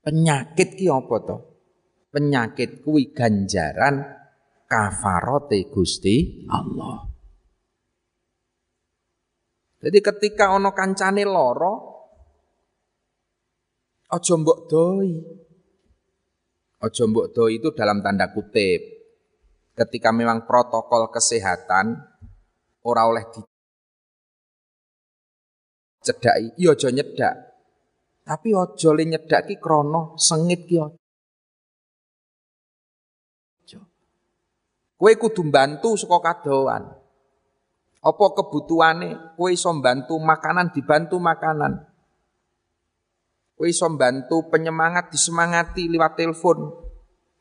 [0.00, 1.36] Penyakit ki apa to?
[2.08, 4.00] Penyakit kuwi ganjaran
[4.64, 7.04] kafarote Gusti Allah.
[9.84, 11.74] Jadi ketika ono kancane loro
[14.08, 15.12] aja mbok doi.
[16.80, 18.80] Aja mbok doi itu dalam tanda kutip.
[19.74, 21.98] Ketika memang protokol kesehatan
[22.86, 23.40] ora oleh di
[26.04, 27.34] cedaki, iya aja nyedak.
[28.24, 31.00] Tapi aja le nyedak ki krana sengit ki aja.
[34.94, 36.84] Kowe kudu bantu saka kadoan.
[38.04, 41.88] Apa kebutuhane kowe iso bantu makanan dibantu makanan.
[43.56, 46.72] Kowe iso bantu penyemangat disemangati lewat telepon.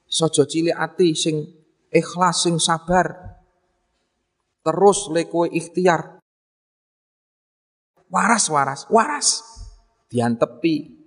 [0.08, 1.36] Sojo cilik ati sing
[1.92, 3.38] ikhlas sing sabar.
[4.64, 6.23] Terus le ikhtiar
[8.14, 9.28] Waras, waras, waras.
[10.06, 11.02] Diantepi.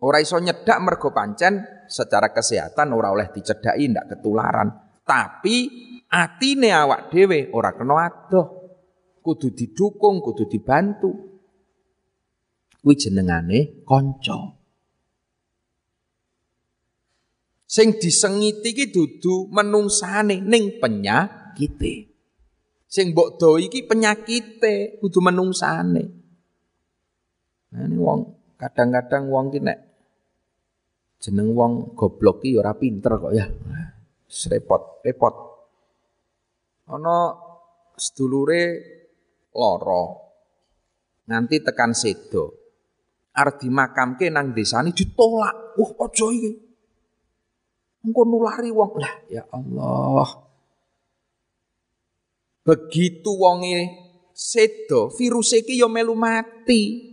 [0.00, 4.68] Ora iso nyedak mergo pancen secara kesehatan ora oleh dicedaki ndak ketularan.
[5.04, 5.68] Tapi
[6.08, 8.64] atine awak dhewe ora kena adoh.
[9.20, 11.12] Kudu didukung, kudu dibantu.
[12.80, 14.56] Kuwi jenengane kanca.
[17.64, 22.13] Sing disengiti iki dudu menungsane ning penyakite.
[22.94, 26.04] Sing mbok do iki penyakite, kudu menungsane.
[27.74, 28.20] Nah, ini wong
[28.54, 29.78] kadang-kadang wong ki nek
[31.18, 33.50] jeneng wong goblok ki ora pinter kok ya.
[34.30, 35.34] Repot, repot.
[36.94, 37.34] Ana
[37.98, 38.62] sedulure
[39.50, 40.04] loro.
[41.26, 42.54] Nanti tekan sedo.
[43.34, 45.74] Arep dimakamke nang desane ditolak.
[45.74, 46.52] Wah, aja iki.
[48.06, 49.02] Engko nulari wong.
[49.02, 50.53] Lah, ya Allah.
[52.64, 53.92] Begitu wonge
[54.32, 57.12] sedo, virus iki yo ya melu mati.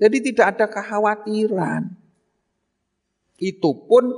[0.00, 1.92] Jadi tidak ada kekhawatiran.
[3.36, 4.10] Itu pun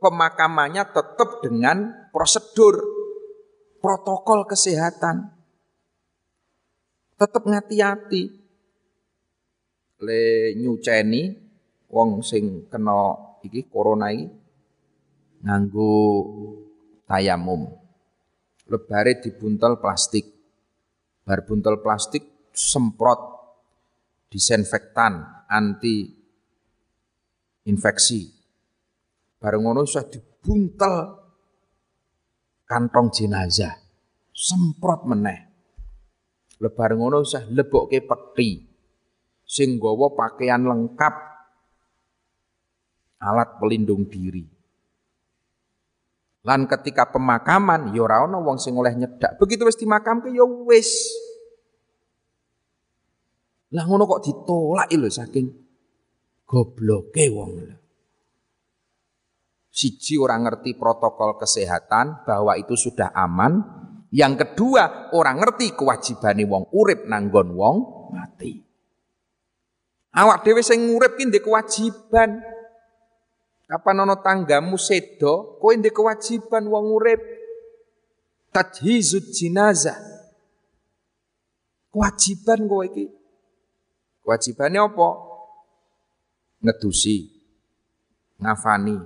[0.00, 2.80] pemakamannya tetap dengan prosedur
[3.78, 5.30] protokol kesehatan.
[7.20, 8.40] Tetap ngati-hati.
[10.00, 11.36] Le nyuceni
[11.92, 13.12] wong sing kena
[13.44, 14.32] iki corona iki
[15.44, 16.00] nganggo
[17.04, 17.79] tayamum
[18.70, 20.24] lebare dibuntel plastik.
[21.26, 23.20] Bar buntel plastik semprot
[24.30, 26.06] disinfektan anti
[27.66, 28.30] infeksi.
[29.42, 30.94] Bareng ngono sudah dibuntel
[32.64, 33.74] kantong jenazah.
[34.30, 35.50] Semprot meneh.
[36.62, 38.62] Lebar ngono usah lebokke peti.
[39.44, 41.14] Sing gawa pakaian lengkap
[43.18, 44.59] alat pelindung diri.
[46.40, 49.36] Lan ketika pemakaman ya ana wong sing oleh nyedak.
[49.36, 51.12] Begitu wis dimakamke ya wis.
[53.76, 55.46] Lah ngono kok ditolak lho saking
[56.48, 57.76] gobloke wong lho.
[59.70, 63.78] Siji orang ngerti protokol kesehatan bahwa itu sudah aman.
[64.10, 67.76] Yang kedua, orang ngerti kewajibane wong urip nanggon wong
[68.10, 68.58] mati.
[70.10, 72.42] Awak dhewe sing urip ki kewajiban.
[73.70, 77.22] Kapan ana tanggamu sedo, kowe ndek kewajiban wong urip
[78.50, 79.94] tajhizud jenazah.
[81.94, 83.06] Kewajiban kowe iki.
[84.26, 85.08] Kewajibane apa?
[86.66, 87.30] Ngedusi,
[88.42, 88.98] ngafani,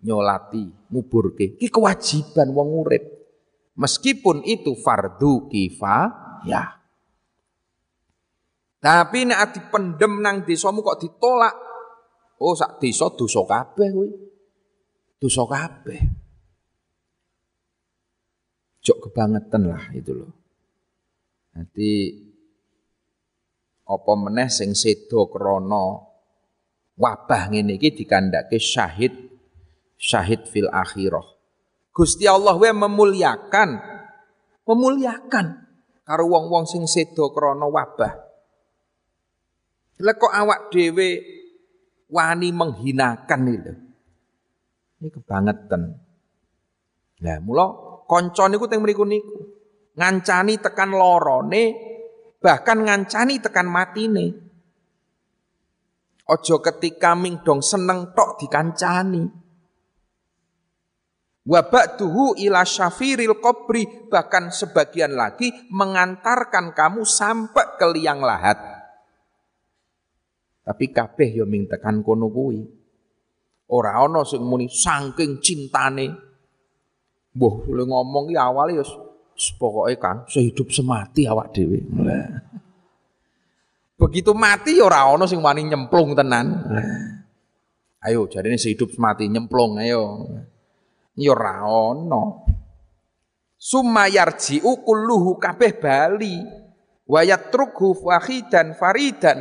[0.00, 1.60] nyolati, nguburke.
[1.60, 3.04] Iki kewajiban wong urip.
[3.76, 6.80] Meskipun itu fardu kifayah.
[8.80, 11.71] Tapi nek dipendem nang desamu kok ditolak,
[12.42, 14.10] oh sak desa dosa kabeh kuwi.
[15.22, 16.00] Dosa kabeh.
[18.82, 20.34] Jok kebangetan lah itu loh.
[21.54, 22.10] Nanti
[23.86, 26.02] apa meneh sing sedo krana
[26.98, 29.14] wabah ngene iki dikandake syahid
[29.94, 31.22] syahid fil akhirah.
[31.94, 33.78] Gusti Allah wae memuliakan
[34.66, 35.46] memuliakan
[36.02, 38.12] karo wong-wong sing sedo krana wabah.
[40.02, 41.41] Kok awak dhewe
[42.12, 43.72] wani menghinakan itu.
[45.00, 45.82] Ini kebangetan.
[47.24, 47.66] Lah mula
[48.04, 49.48] kanca niku teng mriku niku
[49.96, 51.64] ngancani tekan lorone
[52.38, 54.26] bahkan ngancani tekan matine.
[56.28, 59.42] Ojo ketika ming dong seneng tok dikancani.
[61.42, 68.71] Wabak tuhu ila syafiril kobri bahkan sebagian lagi mengantarkan kamu sampai ke liang lahat.
[70.62, 72.62] Tapi kabeh ya ming tekan kono kuwi.
[73.74, 76.06] Ora ana sing muni saking cintane.
[77.34, 78.84] Mbah lu ngomong ki awale ya
[79.58, 81.82] pokoke kan sehidup semati awak dhewe.
[83.98, 86.62] Begitu mati ya ora ana sing wani nyemplung tenan.
[88.02, 90.30] Ayo jarine sehidup semati nyemplung ayo.
[91.18, 92.22] Ya ora ana.
[93.58, 96.38] Summa yarji'u kulluhu kabeh bali
[97.06, 99.38] wa yatrukhu fahidan faridan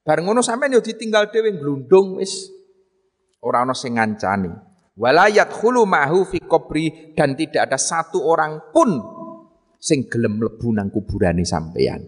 [0.00, 2.48] Bareng ngono sampean yo ditinggal dhewe glundung wis
[3.44, 4.52] ora ana sing ngancani.
[5.00, 9.00] Walayat khulu ma'hu fi qabri dan tidak ada satu orang pun
[9.80, 12.04] sing gelem mlebu nang kuburane sampean.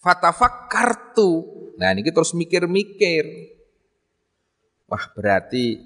[0.00, 1.30] Fatafakkartu.
[1.76, 3.26] Nah ini terus mikir-mikir.
[4.86, 5.82] Wah berarti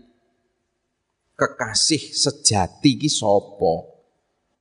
[1.34, 3.74] kekasih sejati ki sopo.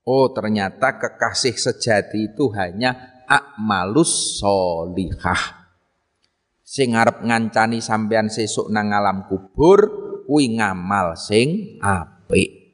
[0.04, 5.64] Oh ternyata kekasih sejati itu hanya akmalus solihah
[6.74, 12.74] sing arep ngancani sampean sesuk nang alam kubur kuwi ngamal sing apik.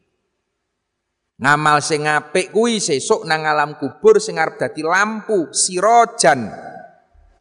[1.36, 6.48] Ngamal sing apik kuwi sesuk nang alam kubur sing arep dadi lampu sirojan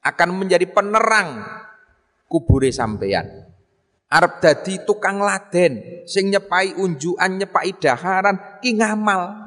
[0.02, 1.46] akan menjadi penerang
[2.26, 3.48] kubure sampean
[4.09, 9.46] arep dadi tukang laden sing nyepai unjukan nyepai daharan ki ngamal.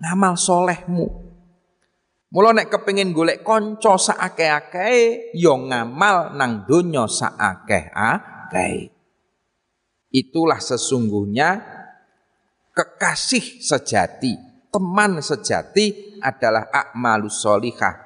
[0.00, 1.29] Ngamal solehmu
[2.30, 8.86] Mula nek kepengin golek kanca saakeh-akeh ya ngamal nang donya saakeh-akeh.
[10.14, 11.58] Itulah sesungguhnya
[12.70, 14.38] kekasih sejati,
[14.70, 17.98] teman sejati adalah akmalus solihah.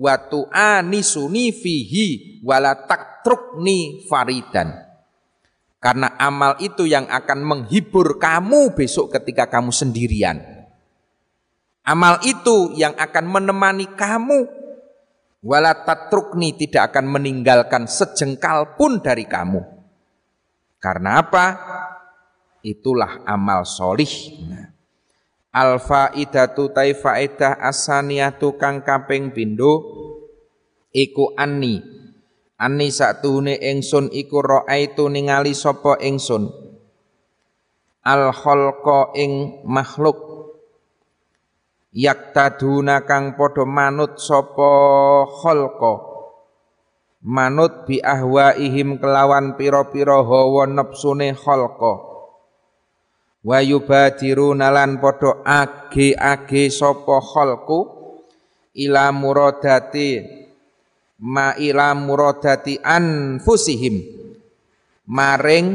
[0.00, 4.72] Wa tu'anisuni fihi wala taktrukni faridan.
[5.76, 10.57] Karena amal itu yang akan menghibur kamu besok ketika kamu sendirian
[11.88, 14.44] Amal itu yang akan menemani kamu.
[15.40, 19.64] Wala tatrukni tidak akan meninggalkan sejengkal pun dari kamu.
[20.76, 21.46] Karena apa?
[22.60, 24.12] Itulah amal solih.
[25.48, 29.80] Al faidatu tai faedah asaniyatu kang kaping pindho
[30.92, 31.80] iku anni.
[32.60, 36.52] Anni satune ingsun iku raaitu ningali sapa ingsun.
[38.04, 40.27] Al khalqa ing makhluk
[41.92, 44.70] yaktaduna kang padha manut sapa
[45.40, 45.94] khalqa.
[47.18, 51.92] Manut bi ahwaihim kelawan pira-pira hawa nepsune khalqa.
[53.42, 57.80] Wa yubadiruna lan padha age-age sapa khalqu
[58.78, 60.22] ila muradati
[61.18, 63.96] ma ila muradati anfusihim.
[65.08, 65.66] Maring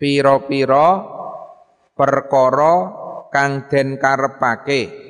[0.00, 1.04] pira-pira
[1.94, 3.03] perkara
[3.34, 5.04] kang den karepake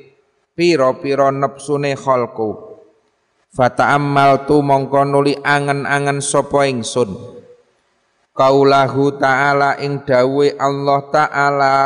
[0.56, 2.72] pira-pira nepsune khalqu.
[3.54, 7.12] Fata'ammal tu mongko nuli angen-angen sapa ingsun.
[8.34, 11.76] Kaulahu ta'ala ing dawe Allah ta'ala.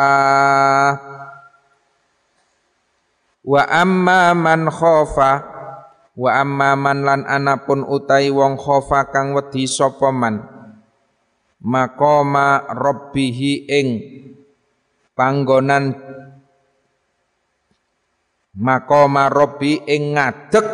[3.44, 5.32] Wa amma man khofa
[6.16, 10.40] wa amma man lan anapun utai wong khofa kang wedi sapa man.
[11.60, 12.64] Maqama
[13.68, 13.88] ing
[15.12, 15.84] panggonan
[18.58, 20.66] maqama rabbi ing ngadeg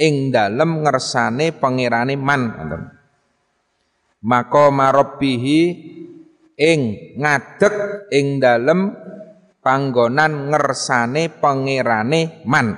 [0.00, 2.42] ing dalem ngersane pangerane man.
[2.56, 2.82] Ngoten
[4.24, 4.88] maqama
[6.58, 6.80] ing
[7.20, 7.74] ngadeg
[8.10, 8.96] ing dalem
[9.60, 12.74] panggonan ngersane pangerane man.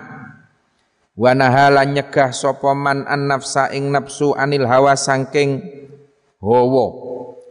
[1.15, 5.63] Wa nahala nyegah sapa man an nafsa ing nafsu anil hawa saking
[6.43, 6.87] hawa.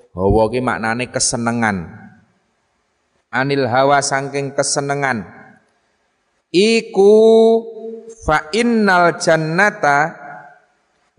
[0.10, 1.96] Hawa ki maknane kesenengan.
[3.30, 5.39] Anil hawa saking kesenengan
[6.50, 7.16] iku
[8.26, 10.18] fa innal jannata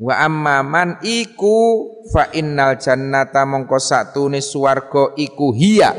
[0.00, 5.92] wa ammaman iku fa innal jannata mongko satune swarga iku hiya.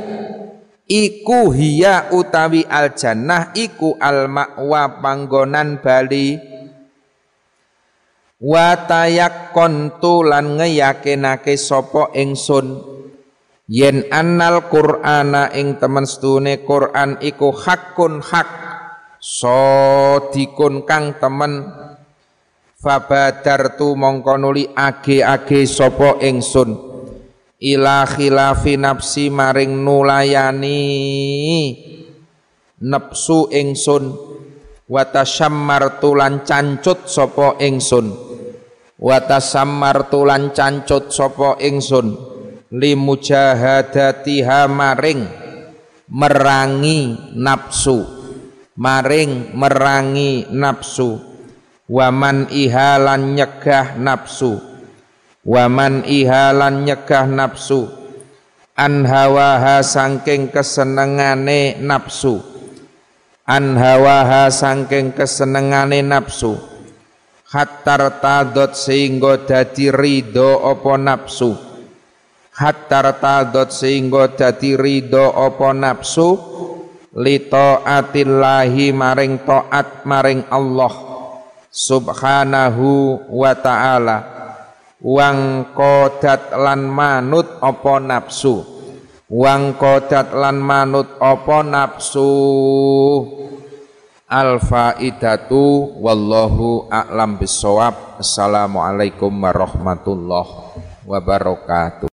[0.92, 6.36] Iku hiya utawi al jannah iku al ma'wa panggonan bali.
[8.42, 12.84] Wa tayaqqantu lan ngeyakinake sapa ingsun.
[13.72, 18.71] Yen annal qur'ana ing temen stune Quran iku hakun hak
[19.22, 21.70] sodikun kang temen.
[22.82, 26.90] Fabadartu mongko nuli age-age sapa ingsun.
[27.62, 30.82] Ila khilafi nafsi maring nulayani
[32.82, 34.18] nafsu ingsun.
[34.90, 38.18] Wa tasammartu lan cancut sapa ingsun.
[38.98, 42.18] Wa tasammartu lan cancut sapa ingsun.
[42.74, 45.22] Limujahadatiha maring
[46.10, 48.21] merangi nafsu
[48.78, 51.20] maring merangi nafsu.
[51.92, 54.60] Waman ihalan nyegah nafsu.
[55.44, 57.92] Waman ihalan nyegah nafsu.
[58.80, 62.40] An hawaha sangking kesenengane nafsu.
[63.44, 66.56] An hawaha sangking kesenengane nafsu.
[67.52, 71.52] Hatta tadot sehingga dadi ridho opo nafsu?
[72.56, 76.30] Hatta tadot sehingga dadi ridho apa nafsu
[77.20, 80.94] li taatillahi maring taat maring Allah
[81.68, 84.18] subhanahu wa ta'ala.
[85.02, 88.62] Wang kodat lan manut apa nafsu?
[89.28, 92.30] Wang kodat lan manut apa nafsu?
[94.32, 102.08] Al faidatu wallahu a'lam bisawab assalamualaikum warahmatullahi wabarakatuh